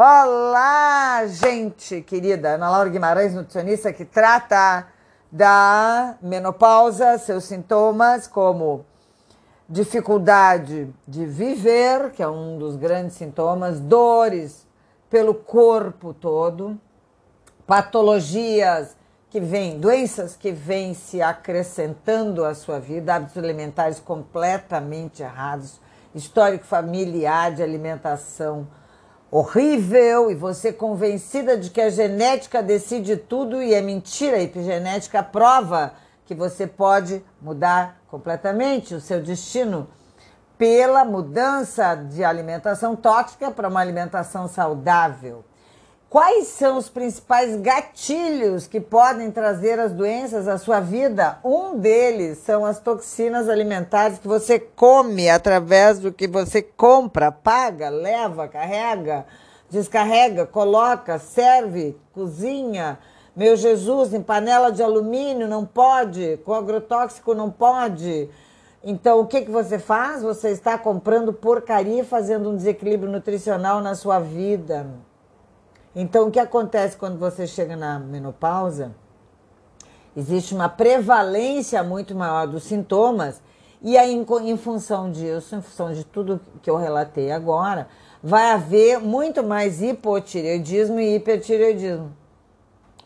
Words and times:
Olá, 0.00 1.26
gente 1.26 2.02
querida. 2.02 2.50
Ana 2.50 2.70
Laura 2.70 2.88
Guimarães, 2.88 3.34
nutricionista 3.34 3.92
que 3.92 4.04
trata 4.04 4.86
da 5.28 6.14
menopausa, 6.22 7.18
seus 7.18 7.42
sintomas, 7.42 8.28
como 8.28 8.86
dificuldade 9.68 10.88
de 11.04 11.26
viver, 11.26 12.12
que 12.12 12.22
é 12.22 12.28
um 12.28 12.58
dos 12.58 12.76
grandes 12.76 13.16
sintomas, 13.16 13.80
dores 13.80 14.64
pelo 15.10 15.34
corpo 15.34 16.14
todo, 16.14 16.80
patologias 17.66 18.96
que 19.28 19.40
vêm, 19.40 19.80
doenças 19.80 20.36
que 20.36 20.52
vêm 20.52 20.94
se 20.94 21.20
acrescentando 21.20 22.44
à 22.44 22.54
sua 22.54 22.78
vida, 22.78 23.16
hábitos 23.16 23.36
alimentares 23.36 23.98
completamente 23.98 25.24
errados, 25.24 25.80
histórico 26.14 26.64
familiar 26.64 27.52
de 27.52 27.64
alimentação 27.64 28.68
horrível 29.30 30.30
e 30.30 30.34
você 30.34 30.72
convencida 30.72 31.56
de 31.56 31.70
que 31.70 31.80
a 31.80 31.90
genética 31.90 32.62
decide 32.62 33.16
tudo 33.16 33.62
e 33.62 33.74
é 33.74 33.80
mentira, 33.80 34.36
a 34.36 34.42
epigenética 34.42 35.22
prova 35.22 35.92
que 36.24 36.34
você 36.34 36.66
pode 36.66 37.24
mudar 37.40 38.00
completamente 38.08 38.94
o 38.94 39.00
seu 39.00 39.22
destino 39.22 39.88
pela 40.56 41.04
mudança 41.04 41.94
de 41.94 42.24
alimentação 42.24 42.96
tóxica 42.96 43.50
para 43.50 43.68
uma 43.68 43.80
alimentação 43.80 44.48
saudável. 44.48 45.44
Quais 46.10 46.46
são 46.48 46.78
os 46.78 46.88
principais 46.88 47.54
gatilhos 47.60 48.66
que 48.66 48.80
podem 48.80 49.30
trazer 49.30 49.78
as 49.78 49.92
doenças 49.92 50.48
à 50.48 50.56
sua 50.56 50.80
vida? 50.80 51.38
Um 51.44 51.78
deles 51.78 52.38
são 52.38 52.64
as 52.64 52.80
toxinas 52.80 53.46
alimentares 53.46 54.18
que 54.18 54.26
você 54.26 54.58
come 54.58 55.28
através 55.28 55.98
do 55.98 56.10
que 56.10 56.26
você 56.26 56.62
compra, 56.62 57.30
paga, 57.30 57.90
leva, 57.90 58.48
carrega, 58.48 59.26
descarrega, 59.68 60.46
coloca, 60.46 61.18
serve, 61.18 61.94
cozinha. 62.14 62.98
Meu 63.36 63.54
Jesus, 63.54 64.14
em 64.14 64.22
panela 64.22 64.72
de 64.72 64.82
alumínio 64.82 65.46
não 65.46 65.66
pode, 65.66 66.38
com 66.42 66.54
agrotóxico 66.54 67.34
não 67.34 67.50
pode. 67.50 68.30
Então, 68.82 69.20
o 69.20 69.26
que, 69.26 69.42
que 69.42 69.50
você 69.50 69.78
faz? 69.78 70.22
Você 70.22 70.48
está 70.48 70.78
comprando 70.78 71.34
porcaria 71.34 72.00
e 72.00 72.06
fazendo 72.06 72.48
um 72.48 72.56
desequilíbrio 72.56 73.12
nutricional 73.12 73.82
na 73.82 73.94
sua 73.94 74.18
vida. 74.18 74.86
Então, 75.94 76.28
o 76.28 76.30
que 76.30 76.38
acontece 76.38 76.96
quando 76.96 77.18
você 77.18 77.46
chega 77.46 77.76
na 77.76 77.98
menopausa? 77.98 78.94
Existe 80.16 80.54
uma 80.54 80.68
prevalência 80.68 81.82
muito 81.82 82.14
maior 82.14 82.46
dos 82.46 82.64
sintomas, 82.64 83.40
e 83.80 83.96
aí, 83.96 84.12
em, 84.12 84.56
função 84.56 85.10
disso, 85.10 85.54
em 85.54 85.62
função 85.62 85.92
de 85.92 86.04
tudo 86.04 86.40
que 86.60 86.68
eu 86.68 86.76
relatei 86.76 87.30
agora, 87.30 87.88
vai 88.22 88.50
haver 88.50 88.98
muito 88.98 89.42
mais 89.42 89.80
hipotireoidismo 89.80 90.98
e 90.98 91.14
hipertireoidismo. 91.14 92.12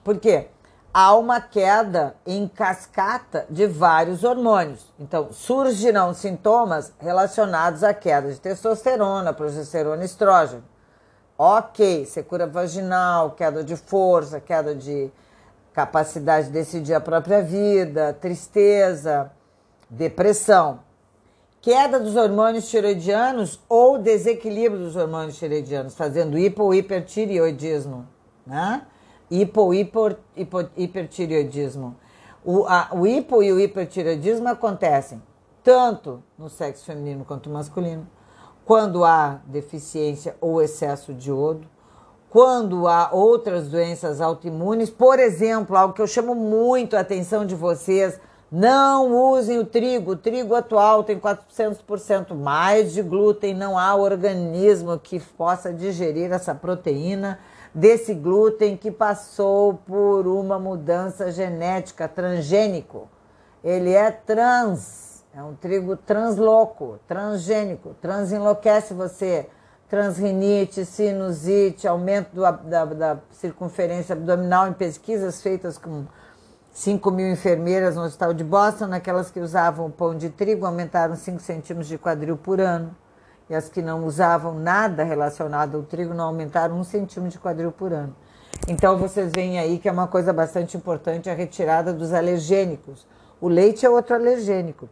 Por 0.03 0.19
quê? 0.19 0.49
Há 0.95 1.15
uma 1.15 1.41
queda 1.41 2.15
em 2.27 2.49
cascata 2.49 3.47
de 3.49 3.67
vários 3.67 4.25
hormônios. 4.25 4.93
Então, 4.99 5.33
surgirão 5.33 6.13
sintomas 6.15 6.93
relacionados 6.99 7.85
à 7.85 7.95
queda 7.95 8.33
de 8.33 8.41
testosterona, 8.41 9.33
progesterona 9.33 10.03
e 10.03 10.07
estrógeno. 10.07 10.65
Ok, 11.45 12.07
secura 12.07 12.47
vaginal, 12.47 13.33
queda 13.33 13.65
de 13.65 13.75
força, 13.77 14.39
queda 14.39 14.77
de 14.77 15.11
capacidade 15.73 16.47
de 16.47 16.53
decidir 16.53 16.95
a 16.95 17.01
própria 17.01 17.43
vida, 17.43 18.13
tristeza, 18.13 19.29
depressão. 19.91 20.79
Queda 21.61 21.99
dos 21.99 22.15
hormônios 22.15 22.71
tiroidianos 22.71 23.59
ou 23.69 23.99
desequilíbrio 23.99 24.85
dos 24.85 24.95
hormônios 24.95 25.37
tiroidianos, 25.37 25.97
fazendo 25.97 26.39
hipo 26.39 26.63
ou 26.63 26.73
hipertireoidismo, 26.73 28.07
né? 28.47 28.87
Hipo, 29.29 29.75
hipo, 29.75 30.17
hipertireoidismo. 30.77 31.97
O, 32.45 32.67
a, 32.69 32.91
o 32.93 33.05
hipo 33.05 33.43
e 33.43 33.53
o 33.53 33.59
hipertireoidismo 33.59 34.49
acontecem 34.49 35.21
tanto 35.65 36.23
no 36.39 36.49
sexo 36.49 36.85
feminino 36.85 37.25
quanto 37.25 37.51
masculino 37.51 38.07
quando 38.65 39.05
há 39.05 39.41
deficiência 39.47 40.37
ou 40.41 40.63
excesso 40.63 41.13
de 41.13 41.31
iodo, 41.31 41.67
quando 42.31 42.89
há 42.89 43.11
outras 43.13 43.69
doenças 43.69 44.21
autoimunes, 44.21 44.89
por 44.89 45.19
exemplo, 45.19 45.77
algo 45.77 45.93
que 45.93 46.01
eu 46.01 46.07
chamo 46.07 46.35
muito 46.35 46.97
a 46.97 47.01
atenção 47.01 47.45
de 47.45 47.55
vocês, 47.55 48.19
não 48.51 49.33
usem 49.33 49.59
o 49.59 49.67
trigo. 49.67 50.13
O 50.13 50.17
trigo 50.17 50.55
atual 50.55 51.05
tem 51.05 51.19
400% 51.19 52.35
mais 52.35 52.93
de 52.93 53.03
glúten, 53.03 53.53
não 53.55 53.79
há 53.79 53.95
organismo 53.95 54.99
que 54.99 55.21
possa 55.21 55.73
digerir 55.73 56.33
essa 56.33 56.55
proteína 56.55 57.39
desse 57.75 58.15
glúten 58.15 58.77
que 58.77 58.91
passou 58.91 59.75
por 59.87 60.27
uma 60.27 60.59
mudança 60.59 61.31
genética 61.31 62.07
transgênico. 62.07 63.09
Ele 63.65 63.93
é 63.93 64.11
trans 64.11 65.12
é 65.35 65.43
um 65.43 65.55
trigo 65.55 65.97
transloco, 65.97 66.99
transgênico, 67.09 67.95
transenlouquece 68.03 68.93
você. 68.93 69.49
Transrinite, 69.89 70.85
sinusite, 70.85 71.89
aumento 71.89 72.35
do, 72.35 72.43
da, 72.43 72.85
da 72.85 73.19
circunferência 73.31 74.15
abdominal 74.15 74.69
em 74.69 74.73
pesquisas 74.73 75.43
feitas 75.43 75.77
com 75.77 76.07
5 76.71 77.11
mil 77.11 77.31
enfermeiras 77.31 77.97
no 77.97 78.03
hospital 78.03 78.33
de 78.33 78.43
Boston, 78.43 78.87
naquelas 78.87 79.31
que 79.31 79.41
usavam 79.41 79.91
pão 79.91 80.17
de 80.17 80.31
trigo, 80.31 80.65
aumentaram 80.65 81.15
5 81.15 81.41
centímetros 81.41 81.89
de 81.89 81.99
quadril 81.99 82.37
por 82.37 82.61
ano. 82.61 82.95
E 83.51 83.55
as 83.55 83.69
que 83.69 83.83
não 83.83 84.05
usavam 84.05 84.55
nada 84.55 85.03
relacionado 85.03 85.77
ao 85.77 85.83
trigo 85.83 86.15
não 86.15 86.25
aumentaram 86.25 86.79
1 86.81 86.85
centímetro 86.85 87.33
de 87.33 87.39
quadril 87.39 87.73
por 87.73 87.93
ano. 87.93 88.15
Então 88.69 88.99
vocês 88.99 89.31
veem 89.35 89.59
aí 89.59 89.79
que 89.79 89.89
é 89.89 89.93
uma 89.93 90.09
coisa 90.09 90.33
bastante 90.33 90.77
importante 90.77 91.29
a 91.29 91.35
retirada 91.35 91.93
dos 91.93 92.13
alergênicos. 92.15 93.07
O 93.41 93.49
leite 93.49 93.85
é 93.85 93.91
outro 93.91 94.15
alergênico 94.15 94.89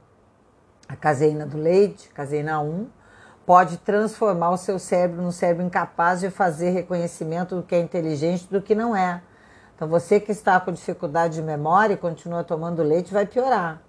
a 0.91 0.97
caseína 0.97 1.47
do 1.47 1.57
leite, 1.57 2.09
caseína 2.09 2.61
1, 2.61 2.89
pode 3.47 3.77
transformar 3.79 4.51
o 4.51 4.57
seu 4.57 4.77
cérebro 4.77 5.23
num 5.23 5.31
cérebro 5.31 5.65
incapaz 5.65 6.19
de 6.19 6.31
fazer 6.31 6.71
reconhecimento 6.71 7.55
do 7.55 7.63
que 7.63 7.77
é 7.77 7.79
inteligente 7.79 8.49
do 8.51 8.61
que 8.61 8.75
não 8.75 8.97
é. 8.97 9.23
Então, 9.77 9.87
você 9.87 10.19
que 10.19 10.33
está 10.33 10.59
com 10.59 10.73
dificuldade 10.73 11.35
de 11.35 11.43
memória 11.43 11.95
e 11.95 11.97
continua 11.97 12.43
tomando 12.43 12.83
leite, 12.83 13.13
vai 13.13 13.25
piorar. 13.25 13.81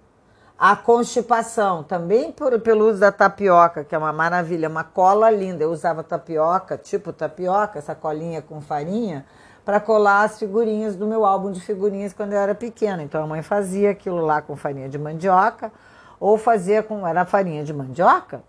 A 0.56 0.76
constipação, 0.76 1.82
também 1.82 2.30
por, 2.30 2.58
pelo 2.60 2.88
uso 2.88 3.00
da 3.00 3.10
tapioca, 3.10 3.82
que 3.82 3.96
é 3.96 3.98
uma 3.98 4.12
maravilha, 4.12 4.68
uma 4.68 4.84
cola 4.84 5.28
linda. 5.28 5.64
Eu 5.64 5.72
usava 5.72 6.04
tapioca, 6.04 6.78
tipo 6.78 7.12
tapioca, 7.12 7.80
essa 7.80 7.96
colinha 7.96 8.40
com 8.40 8.60
farinha, 8.60 9.26
para 9.64 9.80
colar 9.80 10.22
as 10.22 10.38
figurinhas 10.38 10.94
do 10.94 11.06
meu 11.06 11.26
álbum 11.26 11.50
de 11.50 11.60
figurinhas 11.60 12.12
quando 12.12 12.32
eu 12.32 12.38
era 12.38 12.54
pequena. 12.54 13.02
Então, 13.02 13.24
a 13.24 13.26
mãe 13.26 13.42
fazia 13.42 13.90
aquilo 13.90 14.24
lá 14.24 14.40
com 14.40 14.54
farinha 14.54 14.88
de 14.88 14.98
mandioca 14.98 15.72
ou 16.22 16.38
fazia 16.38 16.84
com 16.84 17.04
era 17.04 17.26
farinha 17.26 17.64
de 17.64 17.72
mandioca. 17.74 18.44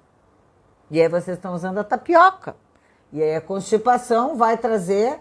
E 0.91 1.01
aí 1.01 1.09
vocês 1.09 1.38
estão 1.38 1.56
usando 1.56 1.79
a 1.79 1.84
tapioca. 1.84 2.56
E 3.11 3.19
aí 3.19 3.35
a 3.35 3.41
constipação 3.41 4.38
vai 4.38 4.56
trazer 4.56 5.19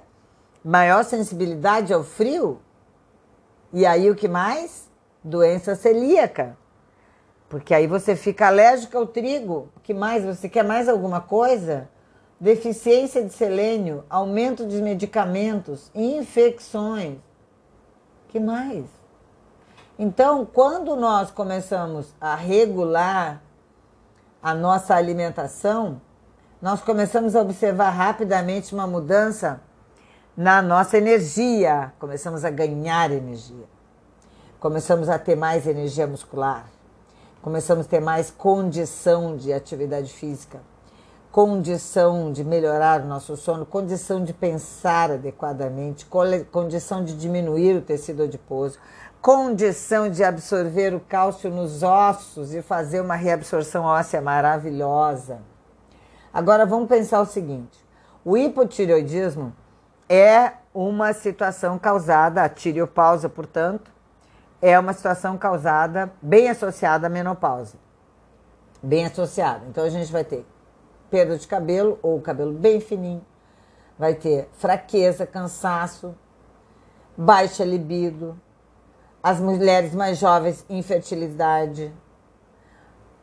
maior 0.62 1.02
sensibilidade 1.02 1.94
ao 1.94 2.04
frio. 2.04 2.60
E 3.72 3.86
aí 3.86 4.10
o 4.10 4.14
que 4.14 4.28
mais? 4.28 4.90
Doença 5.24 5.74
celíaca. 5.74 6.54
Porque 7.48 7.72
aí 7.72 7.86
você 7.86 8.14
fica 8.14 8.48
alérgico 8.48 8.98
ao 8.98 9.06
trigo. 9.06 9.70
O 9.74 9.80
que 9.80 9.94
mais? 9.94 10.22
Você 10.22 10.46
quer 10.46 10.62
mais 10.62 10.90
alguma 10.90 11.22
coisa? 11.22 11.88
Deficiência 12.38 13.24
de 13.24 13.32
selênio, 13.32 14.04
aumento 14.10 14.66
de 14.66 14.82
medicamentos, 14.82 15.90
infecções. 15.94 17.16
que 18.28 18.38
mais? 18.38 19.01
Então, 19.98 20.47
quando 20.47 20.97
nós 20.97 21.30
começamos 21.30 22.14
a 22.20 22.34
regular 22.34 23.42
a 24.42 24.54
nossa 24.54 24.94
alimentação, 24.94 26.00
nós 26.60 26.80
começamos 26.80 27.36
a 27.36 27.42
observar 27.42 27.91
rapidamente 27.91 28.75
uma 28.75 28.86
mudança 28.86 29.60
na 30.37 30.62
nossa 30.62 30.96
energia, 30.96 31.93
começamos 31.99 32.44
a 32.44 32.50
ganhar 32.50 33.11
energia, 33.11 33.67
começamos 34.58 35.11
a 35.11 35.19
ter 35.19 35.37
mais 35.37 35.67
energia 35.67 36.06
muscular, 36.06 36.64
começamos 37.43 37.84
a 37.84 37.88
ter 37.88 38.00
mais 38.00 38.31
condição 38.31 39.37
de 39.37 39.52
atividade 39.52 40.11
física, 40.11 40.61
condição 41.31 42.31
de 42.31 42.44
melhorar 42.44 43.00
o 43.00 43.06
nosso 43.06 43.37
sono, 43.37 43.67
condição 43.67 44.22
de 44.22 44.32
pensar 44.32 45.11
adequadamente, 45.11 46.06
condição 46.50 47.05
de 47.05 47.17
diminuir 47.17 47.76
o 47.76 47.82
tecido 47.82 48.22
adiposo, 48.22 48.78
condição 49.22 50.10
de 50.10 50.24
absorver 50.24 50.92
o 50.92 50.98
cálcio 50.98 51.48
nos 51.48 51.84
ossos 51.84 52.52
e 52.52 52.60
fazer 52.60 53.00
uma 53.00 53.14
reabsorção 53.14 53.84
óssea 53.84 54.20
maravilhosa. 54.20 55.38
Agora 56.34 56.66
vamos 56.66 56.88
pensar 56.88 57.20
o 57.20 57.26
seguinte: 57.26 57.78
o 58.24 58.36
hipotireoidismo 58.36 59.54
é 60.08 60.54
uma 60.74 61.12
situação 61.12 61.78
causada, 61.78 62.42
a 62.42 62.48
tireopausa, 62.48 63.28
portanto, 63.28 63.92
é 64.60 64.76
uma 64.76 64.92
situação 64.92 65.38
causada 65.38 66.12
bem 66.20 66.50
associada 66.50 67.06
à 67.06 67.10
menopausa. 67.10 67.76
Bem 68.82 69.06
associada. 69.06 69.64
Então 69.69 69.84
a 69.84 69.88
gente 69.88 70.10
vai 70.10 70.24
ter 70.24 70.44
perda 71.08 71.38
de 71.38 71.46
cabelo 71.46 71.96
ou 72.02 72.20
cabelo 72.20 72.52
bem 72.52 72.80
fininho, 72.80 73.24
vai 73.96 74.14
ter 74.14 74.48
fraqueza, 74.54 75.24
cansaço, 75.24 76.12
baixa 77.16 77.64
libido, 77.64 78.36
as 79.22 79.38
mulheres 79.38 79.94
mais 79.94 80.19
jovens, 80.19 80.64
infertilidade, 80.69 81.92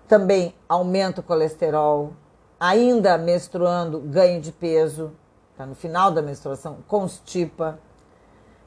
também 0.07 0.55
aumenta 0.67 1.21
o 1.21 1.23
colesterol, 1.23 2.13
ainda 2.59 3.17
menstruando, 3.17 3.99
ganho 3.99 4.41
de 4.41 4.51
peso, 4.51 5.11
tá 5.57 5.65
no 5.65 5.75
final 5.75 6.11
da 6.11 6.21
menstruação, 6.21 6.77
constipa, 6.87 7.79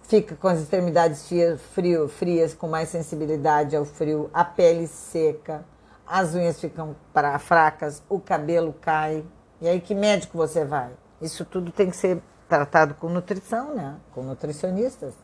fica 0.02 0.36
com 0.36 0.48
as 0.48 0.60
extremidades 0.60 1.28
frio, 1.72 2.08
frias, 2.08 2.54
com 2.54 2.68
mais 2.68 2.90
sensibilidade 2.90 3.74
ao 3.74 3.84
frio, 3.84 4.30
a 4.32 4.44
pele 4.44 4.86
seca, 4.86 5.64
as 6.06 6.34
unhas 6.34 6.60
ficam 6.60 6.94
pra, 7.12 7.38
fracas, 7.38 8.02
o 8.08 8.20
cabelo 8.20 8.74
cai. 8.80 9.24
E 9.60 9.68
aí, 9.68 9.80
que 9.80 9.94
médico 9.94 10.36
você 10.36 10.64
vai? 10.64 10.90
Isso 11.20 11.44
tudo 11.44 11.72
tem 11.72 11.88
que 11.88 11.96
ser 11.96 12.20
tratado 12.48 12.94
com 12.94 13.08
nutrição, 13.08 13.74
né? 13.74 13.96
Com 14.12 14.22
nutricionistas. 14.22 15.14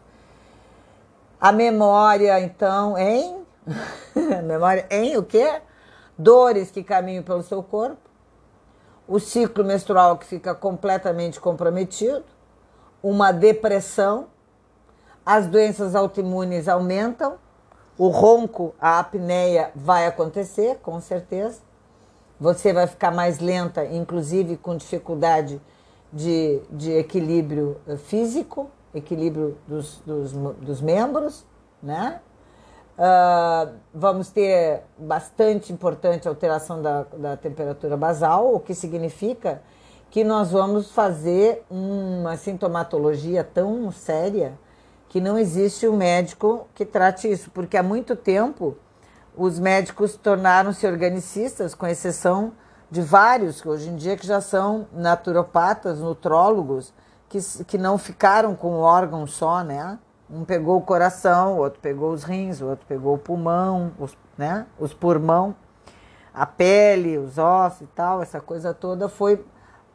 A 1.41 1.53
memória, 1.53 2.41
então, 2.41 2.99
em. 2.99 3.47
memória 4.45 4.87
em 4.91 5.17
o 5.17 5.23
quê? 5.23 5.61
Dores 6.19 6.71
que 6.71 6.83
caminham 6.83 7.23
pelo 7.23 7.43
seu 7.43 7.63
corpo. 7.63 8.09
O 9.07 9.21
ciclo 9.21 9.65
menstrual 9.65 10.19
que 10.19 10.27
fica 10.27 10.55
completamente 10.55 11.41
comprometido. 11.41 12.25
Uma 13.01 13.33
depressão. 13.33 14.27
As 15.25 15.47
doenças 15.47 15.95
autoimunes 15.95 16.67
aumentam. 16.67 17.39
O 17.97 18.09
ronco, 18.09 18.75
a 18.81 18.99
apneia 18.99 19.71
vai 19.75 20.07
acontecer, 20.07 20.79
com 20.83 21.01
certeza. 21.01 21.61
Você 22.41 22.73
vai 22.73 22.87
ficar 22.87 23.11
mais 23.11 23.39
lenta, 23.39 23.85
inclusive 23.85 24.57
com 24.57 24.77
dificuldade 24.77 25.61
de, 26.13 26.61
de 26.71 26.93
equilíbrio 26.93 27.81
eh, 27.87 27.97
físico, 27.97 28.71
equilíbrio 28.95 29.57
dos, 29.67 30.01
dos, 30.05 30.33
dos 30.33 30.81
membros, 30.81 31.47
né? 31.83 32.21
Uh, 32.99 33.75
vamos 33.95 34.29
ter 34.29 34.83
bastante 34.99 35.73
importante 35.73 36.27
alteração 36.27 36.83
da, 36.83 37.05
da 37.17 37.37
temperatura 37.37 37.97
basal, 37.97 38.53
o 38.53 38.59
que 38.59 38.75
significa 38.75 39.63
que 40.11 40.25
nós 40.25 40.51
vamos 40.51 40.91
fazer 40.91 41.65
uma 41.71 42.37
sintomatologia 42.37 43.45
tão 43.45 43.93
séria 43.93 44.59
que 45.09 45.21
não 45.21 45.39
existe 45.39 45.87
um 45.87 45.97
médico 45.97 46.67
que 46.75 46.85
trate 46.85 47.31
isso, 47.31 47.51
porque 47.51 47.77
há 47.77 47.83
muito 47.83 48.17
tempo 48.17 48.77
os 49.37 49.59
médicos 49.59 50.17
tornaram-se 50.17 50.87
organicistas, 50.87 51.75
com 51.75 51.87
exceção 51.87 52.53
de 52.91 53.01
vários, 53.01 53.61
que 53.61 53.69
hoje 53.69 53.89
em 53.89 53.97
dia 53.97 54.17
que 54.17 54.27
já 54.27 54.41
são 54.41 54.89
naturopatas, 54.93 56.01
nutrólogos, 56.01 56.93
que, 57.29 57.39
que 57.65 57.79
não 57.79 57.99
ficaram 57.99 58.55
com 58.55 58.73
um 58.73 58.81
órgão 58.81 59.27
só, 59.27 59.63
né? 59.63 59.99
Um 60.31 60.45
pegou 60.45 60.77
o 60.77 60.83
coração, 60.83 61.55
o 61.55 61.59
outro 61.59 61.81
pegou 61.81 62.13
os 62.13 62.23
rins, 62.23 62.61
o 62.61 62.67
outro 62.67 62.87
pegou 62.87 63.15
o 63.15 63.19
pulmão, 63.19 63.93
os, 63.99 64.17
né? 64.37 64.67
os 64.79 64.93
pulmão, 64.93 65.55
a 66.35 66.45
pele, 66.45 67.17
os 67.17 67.39
ossos 67.39 67.83
e 67.83 67.87
tal, 67.87 68.23
essa 68.23 68.41
coisa 68.41 68.75
toda 68.75 69.09
foi 69.09 69.45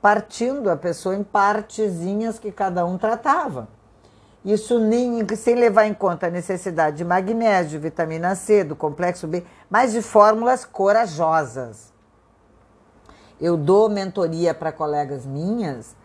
partindo 0.01 0.69
a 0.69 0.75
pessoa 0.75 1.15
em 1.15 1.23
partezinhas 1.23 2.39
que 2.39 2.51
cada 2.51 2.85
um 2.85 2.97
tratava. 2.97 3.67
Isso 4.43 4.79
nem, 4.79 5.25
sem 5.35 5.55
levar 5.55 5.85
em 5.85 5.93
conta 5.93 6.27
a 6.27 6.31
necessidade 6.31 6.97
de 6.97 7.05
magnésio, 7.05 7.79
vitamina 7.79 8.35
C, 8.35 8.63
do 8.63 8.75
complexo 8.75 9.27
B, 9.27 9.45
mas 9.69 9.93
de 9.93 10.01
fórmulas 10.01 10.65
corajosas 10.65 11.93
eu 13.43 13.57
dou 13.57 13.89
mentoria 13.89 14.53
para 14.53 14.71
colegas 14.71 15.25
minhas, 15.25 15.97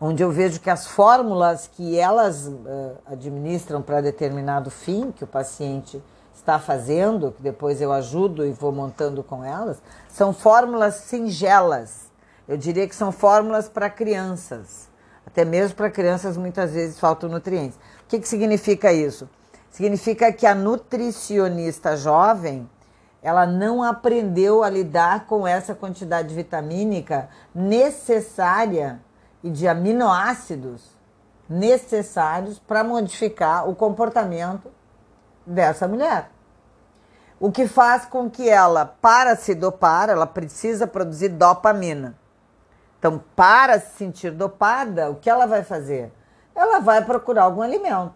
onde 0.00 0.22
eu 0.22 0.30
vejo 0.30 0.60
que 0.60 0.70
as 0.70 0.86
fórmulas 0.86 1.68
que 1.72 1.98
elas 1.98 2.46
uh, 2.46 2.96
administram 3.06 3.80
para 3.80 4.00
determinado 4.00 4.70
fim 4.70 5.10
que 5.12 5.24
o 5.24 5.26
paciente 5.26 6.02
está 6.34 6.58
fazendo, 6.58 7.32
que 7.32 7.42
depois 7.42 7.80
eu 7.80 7.92
ajudo 7.92 8.44
e 8.44 8.52
vou 8.52 8.72
montando 8.72 9.22
com 9.22 9.42
elas, 9.44 9.80
são 10.08 10.32
fórmulas 10.32 10.96
singelas. 10.96 12.12
Eu 12.46 12.56
diria 12.56 12.86
que 12.86 12.94
são 12.94 13.10
fórmulas 13.10 13.68
para 13.68 13.88
crianças. 13.88 14.88
Até 15.26 15.44
mesmo 15.44 15.76
para 15.76 15.88
crianças 15.88 16.36
muitas 16.36 16.72
vezes 16.72 16.98
faltam 16.98 17.30
nutrientes. 17.30 17.78
O 18.04 18.08
que, 18.08 18.18
que 18.18 18.28
significa 18.28 18.92
isso? 18.92 19.28
Significa 19.70 20.30
que 20.32 20.46
a 20.46 20.54
nutricionista 20.54 21.96
jovem 21.96 22.68
ela 23.22 23.46
não 23.46 23.82
aprendeu 23.82 24.62
a 24.62 24.68
lidar 24.68 25.26
com 25.26 25.48
essa 25.48 25.74
quantidade 25.74 26.34
vitamínica 26.34 27.30
necessária 27.54 29.00
e 29.44 29.50
de 29.50 29.68
aminoácidos 29.68 30.82
necessários 31.48 32.58
para 32.58 32.82
modificar 32.82 33.68
o 33.68 33.76
comportamento 33.76 34.72
dessa 35.46 35.86
mulher. 35.86 36.30
O 37.38 37.52
que 37.52 37.68
faz 37.68 38.06
com 38.06 38.30
que 38.30 38.48
ela, 38.48 38.86
para 38.86 39.36
se 39.36 39.54
dopar, 39.54 40.08
ela 40.08 40.26
precisa 40.26 40.86
produzir 40.86 41.28
dopamina. 41.28 42.16
Então, 42.98 43.22
para 43.36 43.78
se 43.78 43.98
sentir 43.98 44.30
dopada, 44.30 45.10
o 45.10 45.16
que 45.16 45.28
ela 45.28 45.44
vai 45.44 45.62
fazer? 45.62 46.10
Ela 46.54 46.80
vai 46.80 47.04
procurar 47.04 47.42
algum 47.42 47.60
alimento. 47.60 48.14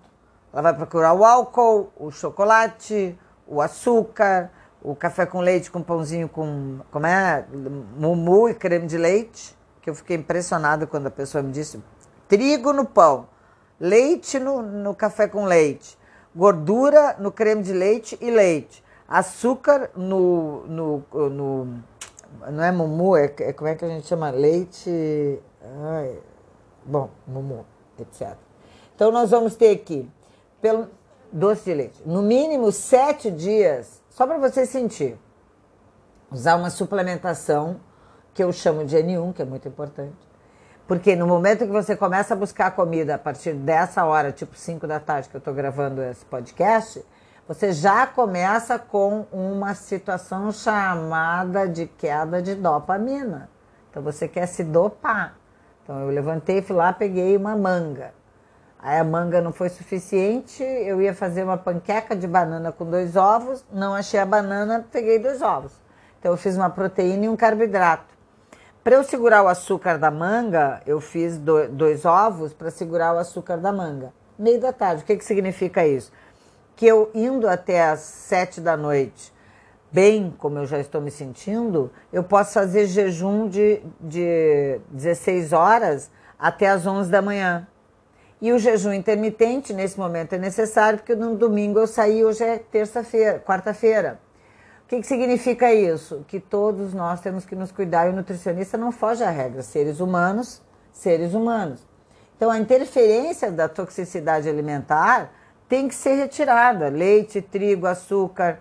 Ela 0.50 0.62
vai 0.62 0.74
procurar 0.74 1.12
o 1.12 1.26
álcool, 1.26 1.92
o 1.94 2.10
chocolate, 2.10 3.18
o 3.46 3.60
açúcar, 3.60 4.50
o 4.82 4.96
café 4.96 5.26
com 5.26 5.40
leite 5.40 5.70
com 5.70 5.82
pãozinho 5.82 6.26
com, 6.26 6.80
como 6.90 7.06
é, 7.06 7.44
mumu 7.98 8.48
e 8.48 8.54
creme 8.54 8.86
de 8.86 8.96
leite, 8.96 9.57
que 9.88 9.90
eu 9.90 9.94
fiquei 9.94 10.16
impressionada 10.16 10.86
quando 10.86 11.06
a 11.06 11.10
pessoa 11.10 11.42
me 11.42 11.50
disse, 11.50 11.82
trigo 12.28 12.74
no 12.74 12.84
pão, 12.84 13.26
leite 13.80 14.38
no, 14.38 14.60
no 14.60 14.94
café 14.94 15.26
com 15.26 15.46
leite, 15.46 15.96
gordura 16.36 17.16
no 17.18 17.32
creme 17.32 17.62
de 17.62 17.72
leite 17.72 18.18
e 18.20 18.30
leite, 18.30 18.84
açúcar 19.08 19.90
no, 19.96 20.66
no, 20.66 21.04
no 21.30 21.82
não 22.50 22.62
é 22.62 22.70
mumu, 22.70 23.16
é, 23.16 23.32
é, 23.38 23.52
como 23.54 23.68
é 23.68 23.74
que 23.74 23.84
a 23.86 23.88
gente 23.88 24.06
chama? 24.06 24.28
Leite, 24.28 25.40
ai, 25.82 26.18
bom, 26.84 27.08
mumu, 27.26 27.64
etc. 27.98 28.36
Então 28.94 29.10
nós 29.10 29.30
vamos 29.30 29.56
ter 29.56 29.70
aqui, 29.70 30.06
pelo 30.60 30.86
doce 31.32 31.64
de 31.64 31.74
leite, 31.74 32.02
no 32.04 32.20
mínimo 32.20 32.70
sete 32.70 33.30
dias 33.30 34.02
só 34.10 34.26
para 34.26 34.36
você 34.36 34.66
sentir. 34.66 35.18
Usar 36.30 36.56
uma 36.56 36.68
suplementação 36.68 37.80
que 38.38 38.44
eu 38.44 38.52
chamo 38.52 38.84
de 38.84 38.96
N1, 38.96 39.34
que 39.34 39.42
é 39.42 39.44
muito 39.44 39.66
importante. 39.66 40.14
Porque 40.86 41.16
no 41.16 41.26
momento 41.26 41.66
que 41.66 41.72
você 41.72 41.96
começa 41.96 42.34
a 42.34 42.36
buscar 42.36 42.70
comida 42.70 43.16
a 43.16 43.18
partir 43.18 43.52
dessa 43.52 44.04
hora, 44.04 44.30
tipo 44.30 44.56
5 44.56 44.86
da 44.86 45.00
tarde 45.00 45.28
que 45.28 45.34
eu 45.34 45.40
estou 45.40 45.52
gravando 45.52 46.00
esse 46.00 46.24
podcast, 46.24 47.04
você 47.48 47.72
já 47.72 48.06
começa 48.06 48.78
com 48.78 49.26
uma 49.32 49.74
situação 49.74 50.52
chamada 50.52 51.66
de 51.66 51.86
queda 51.88 52.40
de 52.40 52.54
dopamina. 52.54 53.50
Então 53.90 54.04
você 54.04 54.28
quer 54.28 54.46
se 54.46 54.62
dopar. 54.62 55.36
Então 55.82 55.98
eu 55.98 56.08
levantei, 56.10 56.62
fui 56.62 56.76
lá, 56.76 56.92
peguei 56.92 57.36
uma 57.36 57.56
manga. 57.56 58.14
Aí 58.78 59.00
a 59.00 59.04
manga 59.04 59.40
não 59.40 59.52
foi 59.52 59.68
suficiente, 59.68 60.62
eu 60.62 61.02
ia 61.02 61.12
fazer 61.12 61.42
uma 61.42 61.56
panqueca 61.56 62.14
de 62.14 62.28
banana 62.28 62.70
com 62.70 62.88
dois 62.88 63.16
ovos, 63.16 63.64
não 63.72 63.96
achei 63.96 64.20
a 64.20 64.24
banana, 64.24 64.86
peguei 64.92 65.18
dois 65.18 65.42
ovos. 65.42 65.72
Então 66.20 66.30
eu 66.30 66.36
fiz 66.36 66.56
uma 66.56 66.70
proteína 66.70 67.24
e 67.24 67.28
um 67.28 67.34
carboidrato. 67.34 68.17
Para 68.88 68.96
eu 68.96 69.04
segurar 69.04 69.42
o 69.42 69.48
açúcar 69.48 69.98
da 69.98 70.10
manga, 70.10 70.80
eu 70.86 70.98
fiz 70.98 71.36
dois 71.36 72.06
ovos 72.06 72.54
para 72.54 72.70
segurar 72.70 73.14
o 73.14 73.18
açúcar 73.18 73.58
da 73.58 73.70
manga. 73.70 74.14
Meio 74.38 74.58
da 74.58 74.72
tarde. 74.72 75.02
O 75.02 75.04
que, 75.04 75.14
que 75.14 75.26
significa 75.26 75.86
isso? 75.86 76.10
Que 76.74 76.86
eu 76.86 77.10
indo 77.14 77.46
até 77.46 77.82
as 77.82 78.00
sete 78.00 78.62
da 78.62 78.78
noite, 78.78 79.30
bem 79.92 80.34
como 80.38 80.56
eu 80.56 80.64
já 80.64 80.78
estou 80.78 81.02
me 81.02 81.10
sentindo, 81.10 81.92
eu 82.10 82.24
posso 82.24 82.54
fazer 82.54 82.86
jejum 82.86 83.46
de, 83.46 83.82
de 84.00 84.80
16 84.88 85.52
horas 85.52 86.10
até 86.38 86.70
as 86.70 86.86
11 86.86 87.10
da 87.10 87.20
manhã. 87.20 87.68
E 88.40 88.50
o 88.52 88.58
jejum 88.58 88.94
intermitente, 88.94 89.74
nesse 89.74 89.98
momento, 89.98 90.32
é 90.32 90.38
necessário, 90.38 91.00
porque 91.00 91.14
no 91.14 91.36
domingo 91.36 91.78
eu 91.78 91.86
saí, 91.86 92.24
hoje 92.24 92.42
é 92.42 92.56
terça-feira, 92.56 93.38
quarta-feira. 93.38 94.18
O 94.88 94.90
que, 94.90 95.00
que 95.02 95.06
significa 95.06 95.70
isso? 95.70 96.24
Que 96.26 96.40
todos 96.40 96.94
nós 96.94 97.20
temos 97.20 97.44
que 97.44 97.54
nos 97.54 97.70
cuidar 97.70 98.06
e 98.06 98.10
o 98.10 98.16
nutricionista 98.16 98.78
não 98.78 98.90
foge 98.90 99.22
à 99.22 99.28
regra. 99.28 99.62
Seres 99.62 100.00
humanos, 100.00 100.62
seres 100.90 101.34
humanos. 101.34 101.86
Então, 102.34 102.50
a 102.50 102.58
interferência 102.58 103.52
da 103.52 103.68
toxicidade 103.68 104.48
alimentar 104.48 105.30
tem 105.68 105.88
que 105.88 105.94
ser 105.94 106.14
retirada. 106.14 106.88
Leite, 106.88 107.42
trigo, 107.42 107.86
açúcar, 107.86 108.60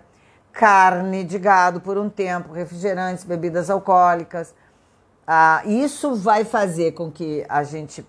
carne 0.52 1.24
de 1.24 1.40
gado 1.40 1.80
por 1.80 1.98
um 1.98 2.10
tempo, 2.10 2.52
refrigerantes, 2.52 3.24
bebidas 3.24 3.70
alcoólicas. 3.70 4.54
Ah, 5.26 5.62
isso 5.66 6.14
vai 6.14 6.44
fazer 6.44 6.92
com 6.92 7.10
que 7.10 7.46
a 7.48 7.64
gente 7.64 8.06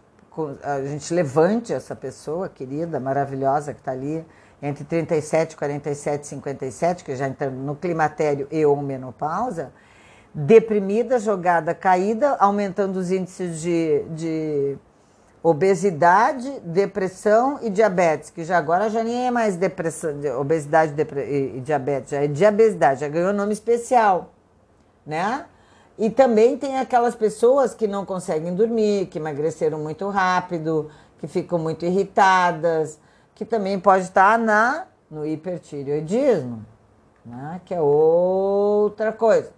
a 0.63 0.85
gente 0.85 1.13
levante 1.15 1.73
essa 1.73 1.95
pessoa 1.97 2.49
querida, 2.49 2.99
maravilhosa 3.01 3.73
que 3.73 3.81
está 3.81 3.91
ali, 3.91 4.25
entre 4.63 4.85
37, 4.85 5.57
47 5.57 6.23
e 6.23 6.27
57, 6.27 7.05
que 7.05 7.15
já 7.15 7.29
entra 7.29 7.51
no 7.51 7.77
climatério 7.77 8.49
e 8.51 8.65
ou 8.65 8.77
menopausa, 8.77 9.73
deprimida, 10.35 11.19
jogada, 11.19 11.75
caída, 11.75 12.37
aumentando 12.39 12.97
os 12.97 13.11
índices 13.11 13.61
de, 13.61 14.05
de 14.11 14.79
obesidade, 15.43 16.61
depressão 16.61 17.59
e 17.63 17.71
diabetes, 17.71 18.31
que 18.31 18.45
já 18.45 18.59
agora 18.59 18.91
já 18.91 19.03
nem 19.05 19.29
é 19.29 19.31
mais 19.31 19.57
depressão, 19.57 20.11
obesidade 20.39 20.95
e 21.29 21.61
diabetes, 21.61 22.11
já 22.11 22.23
é 22.23 22.27
diabetes, 22.27 23.01
já 23.01 23.09
ganhou 23.09 23.33
nome 23.33 23.53
especial, 23.53 24.33
né? 25.07 25.47
E 25.97 26.11
também 26.11 26.57
tem 26.57 26.79
aquelas 26.79 27.17
pessoas 27.17 27.75
que 27.75 27.89
não 27.89 28.05
conseguem 28.05 28.55
dormir, 28.55 29.07
que 29.07 29.19
emagreceram 29.19 29.79
muito 29.81 30.09
rápido, 30.09 30.89
que 31.19 31.27
ficam 31.27 31.59
muito 31.59 31.85
irritadas, 31.85 33.01
que 33.39 33.45
também 33.45 33.79
pode 33.79 34.03
estar 34.03 34.37
na 34.37 34.89
no 35.09 35.25
hipertireoidismo, 35.25 36.67
né? 37.25 37.61
que 37.65 37.73
é 37.73 37.81
outra 37.81 39.13
coisa. 39.13 39.53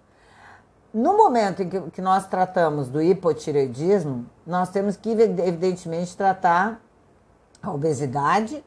No 0.93 1.17
momento 1.17 1.63
em 1.63 1.69
que, 1.69 1.81
que 1.91 2.03
nós 2.03 2.27
tratamos 2.27 2.89
do 2.89 3.01
hipotireoidismo, 3.01 4.27
nós 4.47 4.69
temos 4.69 4.99
que, 4.99 5.09
evidentemente, 5.11 6.15
tratar 6.15 6.79
a 7.63 7.73
obesidade 7.73 8.63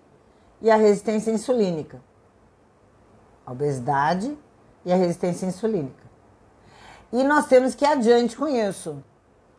e 0.59 0.71
a 0.71 0.75
resistência 0.75 1.29
insulínica. 1.29 2.01
A 3.45 3.51
obesidade 3.51 4.35
e 4.83 4.91
a 4.91 4.95
resistência 4.95 5.45
insulínica. 5.45 6.03
E 7.11 7.23
nós 7.23 7.45
temos 7.45 7.75
que 7.75 7.85
ir 7.85 7.87
adiante 7.87 8.35
com 8.35 8.47
isso. 8.47 9.03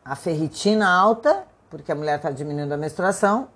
A 0.05 0.17
ferritina 0.17 0.89
alta, 0.89 1.47
porque 1.71 1.93
a 1.93 1.95
mulher 1.95 2.17
está 2.17 2.31
diminuindo 2.33 2.75
a 2.75 2.77
menstruação, 2.77 3.49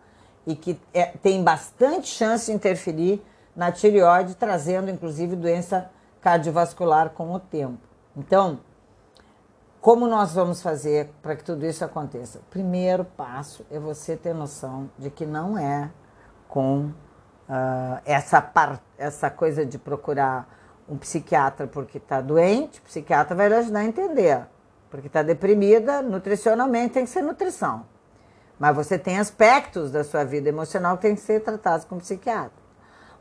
e 0.48 0.56
que 0.56 0.80
é, 0.94 1.04
tem 1.04 1.44
bastante 1.44 2.08
chance 2.08 2.46
de 2.46 2.52
interferir 2.52 3.22
na 3.54 3.70
tireoide, 3.70 4.34
trazendo 4.34 4.90
inclusive 4.90 5.36
doença 5.36 5.90
cardiovascular 6.22 7.10
com 7.10 7.34
o 7.34 7.38
tempo. 7.38 7.78
Então, 8.16 8.60
como 9.78 10.08
nós 10.08 10.32
vamos 10.32 10.62
fazer 10.62 11.10
para 11.20 11.36
que 11.36 11.44
tudo 11.44 11.66
isso 11.66 11.84
aconteça? 11.84 12.40
Primeiro 12.48 13.04
passo 13.04 13.64
é 13.70 13.78
você 13.78 14.16
ter 14.16 14.34
noção 14.34 14.90
de 14.98 15.10
que 15.10 15.26
não 15.26 15.58
é 15.58 15.90
com 16.48 16.86
uh, 16.86 18.00
essa, 18.06 18.40
par, 18.40 18.80
essa 18.96 19.28
coisa 19.28 19.66
de 19.66 19.78
procurar 19.78 20.48
um 20.88 20.96
psiquiatra 20.96 21.66
porque 21.66 21.98
está 21.98 22.22
doente, 22.22 22.80
o 22.80 22.82
psiquiatra 22.84 23.36
vai 23.36 23.50
lhe 23.50 23.54
ajudar 23.54 23.80
a 23.80 23.84
entender. 23.84 24.46
Porque 24.90 25.08
está 25.08 25.22
deprimida, 25.22 26.00
nutricionalmente 26.00 26.94
tem 26.94 27.04
que 27.04 27.10
ser 27.10 27.20
nutrição. 27.20 27.84
Mas 28.58 28.74
você 28.74 28.98
tem 28.98 29.18
aspectos 29.18 29.90
da 29.90 30.02
sua 30.02 30.24
vida 30.24 30.48
emocional 30.48 30.96
que 30.96 31.02
tem 31.02 31.14
que 31.14 31.20
ser 31.20 31.40
tratados 31.40 31.84
com 31.84 31.98
psiquiatra. 31.98 32.58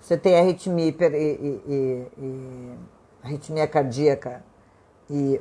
Você 0.01 0.17
tem 0.17 0.39
arritmia, 0.39 0.87
hiper, 0.87 1.13
e, 1.13 1.17
e, 1.17 2.07
e, 2.17 2.73
arritmia 3.23 3.67
cardíaca 3.67 4.43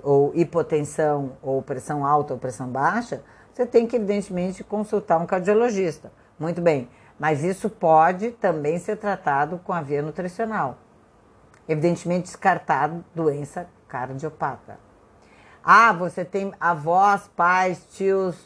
ou 0.02 0.32
hipotensão, 0.34 1.36
ou 1.42 1.60
pressão 1.60 2.04
alta 2.06 2.34
ou 2.34 2.38
pressão 2.38 2.68
baixa, 2.68 3.22
você 3.52 3.66
tem 3.66 3.86
que, 3.86 3.96
evidentemente, 3.96 4.62
consultar 4.62 5.18
um 5.18 5.26
cardiologista. 5.26 6.12
Muito 6.38 6.60
bem, 6.60 6.88
mas 7.18 7.42
isso 7.42 7.70
pode 7.70 8.30
também 8.32 8.78
ser 8.78 8.96
tratado 8.96 9.58
com 9.64 9.72
a 9.72 9.80
via 9.80 10.02
nutricional. 10.02 10.78
Evidentemente, 11.68 12.24
descartar 12.24 12.92
doença 13.14 13.66
cardiopata. 13.88 14.78
Ah, 15.64 15.92
você 15.92 16.24
tem 16.24 16.52
avós, 16.60 17.28
pais, 17.34 17.84
tios, 17.92 18.36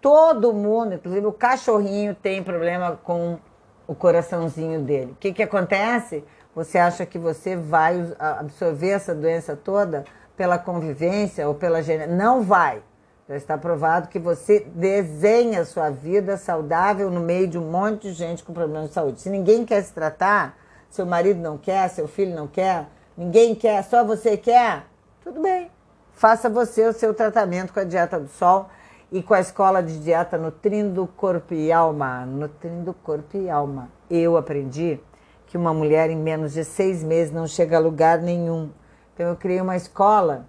todo 0.00 0.52
mundo, 0.52 0.94
inclusive 0.94 1.26
o 1.26 1.32
cachorrinho 1.32 2.14
tem 2.14 2.42
problema 2.42 2.98
com 3.02 3.38
o 3.86 3.94
coraçãozinho 3.94 4.80
dele. 4.80 5.12
O 5.12 5.16
que, 5.16 5.32
que 5.32 5.42
acontece? 5.42 6.24
Você 6.54 6.78
acha 6.78 7.04
que 7.04 7.18
você 7.18 7.56
vai 7.56 8.14
absorver 8.18 8.90
essa 8.90 9.14
doença 9.14 9.54
toda? 9.56 10.04
pela 10.36 10.58
convivência 10.58 11.48
ou 11.48 11.54
pela 11.54 11.82
genética. 11.82 12.14
Não 12.14 12.42
vai. 12.42 12.82
Já 13.28 13.36
está 13.36 13.58
provado 13.58 14.08
que 14.08 14.18
você 14.18 14.60
desenha 14.60 15.62
a 15.62 15.64
sua 15.64 15.90
vida 15.90 16.36
saudável 16.36 17.10
no 17.10 17.20
meio 17.20 17.48
de 17.48 17.58
um 17.58 17.68
monte 17.68 18.02
de 18.02 18.12
gente 18.12 18.44
com 18.44 18.52
problemas 18.52 18.88
de 18.88 18.94
saúde. 18.94 19.20
Se 19.20 19.30
ninguém 19.30 19.64
quer 19.64 19.82
se 19.82 19.92
tratar, 19.92 20.56
seu 20.88 21.04
marido 21.04 21.40
não 21.40 21.58
quer, 21.58 21.88
seu 21.88 22.06
filho 22.06 22.36
não 22.36 22.46
quer, 22.46 22.86
ninguém 23.16 23.54
quer, 23.54 23.82
só 23.82 24.04
você 24.04 24.36
quer, 24.36 24.84
tudo 25.24 25.42
bem. 25.42 25.70
Faça 26.12 26.48
você 26.48 26.86
o 26.86 26.92
seu 26.92 27.12
tratamento 27.12 27.72
com 27.72 27.80
a 27.80 27.84
dieta 27.84 28.20
do 28.20 28.28
sol 28.28 28.68
e 29.10 29.22
com 29.22 29.34
a 29.34 29.40
escola 29.40 29.82
de 29.82 29.98
dieta 30.00 30.36
Nutrindo 30.36 31.06
Corpo 31.16 31.54
e 31.54 31.72
Alma. 31.72 32.24
Nutrindo 32.26 32.92
Corpo 32.92 33.36
e 33.36 33.48
Alma. 33.48 33.90
Eu 34.10 34.36
aprendi 34.36 35.00
que 35.46 35.56
uma 35.56 35.72
mulher 35.72 36.10
em 36.10 36.16
menos 36.16 36.52
de 36.52 36.64
seis 36.64 37.02
meses 37.04 37.32
não 37.32 37.46
chega 37.46 37.76
a 37.76 37.80
lugar 37.80 38.18
nenhum 38.18 38.70
então, 39.16 39.28
eu 39.28 39.36
criei 39.36 39.62
uma 39.62 39.76
escola 39.76 40.44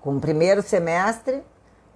com 0.00 0.16
o 0.16 0.20
primeiro 0.20 0.60
semestre, 0.62 1.44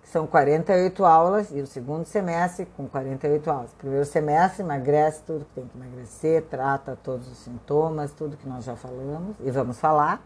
que 0.00 0.08
são 0.08 0.24
48 0.24 1.04
aulas, 1.04 1.50
e 1.50 1.60
o 1.60 1.66
segundo 1.66 2.04
semestre, 2.04 2.68
com 2.76 2.86
48 2.86 3.50
aulas. 3.50 3.74
Primeiro 3.74 4.04
semestre, 4.04 4.62
emagrece 4.62 5.22
tudo 5.26 5.44
que 5.44 5.54
tem 5.54 5.66
que 5.66 5.76
emagrecer, 5.76 6.44
trata 6.48 6.96
todos 7.02 7.26
os 7.26 7.38
sintomas, 7.38 8.12
tudo 8.12 8.36
que 8.36 8.48
nós 8.48 8.64
já 8.64 8.76
falamos 8.76 9.34
e 9.40 9.50
vamos 9.50 9.80
falar. 9.80 10.24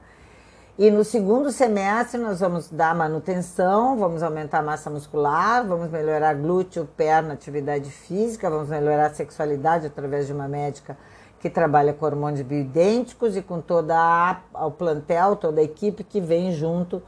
E 0.79 0.91
no 0.91 1.05
segundo 1.05 1.53
semestre, 1.53 2.19
nós 2.19 2.41
vamos 2.41 2.71
dar 2.71 2.95
manutenção, 2.95 3.99
vamos 3.99 4.23
aumentar 4.23 4.61
a 4.61 4.63
massa 4.63 4.89
muscular, 4.89 5.67
vamos 5.67 5.91
melhorar 5.91 6.35
glúteo, 6.35 6.89
perna, 6.97 7.35
atividade 7.35 7.91
física, 7.91 8.49
vamos 8.49 8.69
melhorar 8.69 9.07
a 9.07 9.15
sexualidade 9.15 9.87
através 9.87 10.27
de 10.27 10.33
uma 10.33 10.49
médica 10.49 10.97
que 11.39 11.51
trabalha 11.51 11.93
com 11.93 12.07
hormônios 12.07 12.43
bioidênticos 12.43 13.37
e 13.37 13.43
com 13.43 13.61
toda 13.61 13.95
a, 13.97 14.67
o 14.67 14.71
plantel, 14.71 15.37
toda 15.37 15.61
a 15.61 15.65
equipe 15.65 16.05
que 16.05 16.21
vem 16.21 16.53
junto, 16.53 17.03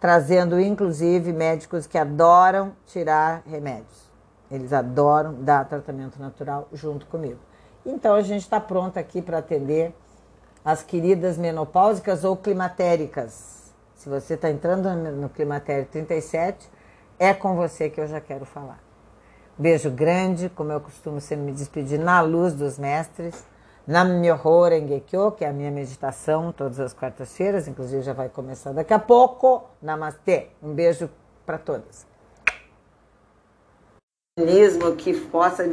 trazendo 0.00 0.58
inclusive 0.60 1.32
médicos 1.32 1.86
que 1.86 1.98
adoram 1.98 2.72
tirar 2.86 3.42
remédios. 3.46 4.08
Eles 4.50 4.72
adoram 4.72 5.34
dar 5.42 5.66
tratamento 5.66 6.18
natural 6.18 6.68
junto 6.72 7.04
comigo. 7.06 7.40
Então 7.84 8.14
a 8.14 8.22
gente 8.22 8.42
está 8.42 8.60
pronto 8.60 8.98
aqui 8.98 9.20
para 9.20 9.38
atender 9.38 9.94
as 10.68 10.82
queridas 10.82 11.38
menopáusicas 11.38 12.24
ou 12.24 12.36
climatéricas. 12.36 13.72
Se 13.94 14.06
você 14.06 14.34
está 14.34 14.50
entrando 14.50 14.94
no 14.94 15.30
climatério 15.30 15.86
37, 15.86 16.68
é 17.18 17.32
com 17.32 17.56
você 17.56 17.88
que 17.88 17.98
eu 17.98 18.06
já 18.06 18.20
quero 18.20 18.44
falar. 18.44 18.78
Beijo 19.56 19.90
grande, 19.90 20.50
como 20.50 20.70
eu 20.70 20.78
costumo 20.78 21.22
sempre 21.22 21.46
me 21.46 21.52
despedir 21.52 21.98
na 21.98 22.20
luz 22.20 22.52
dos 22.52 22.78
mestres. 22.78 23.46
Nam-myoho 23.86 24.68
Renge-kyo, 24.68 25.32
que 25.32 25.42
é 25.42 25.48
a 25.48 25.54
minha 25.54 25.70
meditação 25.70 26.52
todas 26.52 26.78
as 26.78 26.92
quartas-feiras, 26.92 27.66
inclusive 27.66 28.02
já 28.02 28.12
vai 28.12 28.28
começar 28.28 28.72
daqui 28.72 28.92
a 28.92 28.98
pouco. 28.98 29.64
Namastê. 29.80 30.48
Um 30.62 30.74
beijo 30.74 31.08
para 31.46 31.56
todas. 31.56 32.06
Que 34.98 35.14
possa 35.14 35.66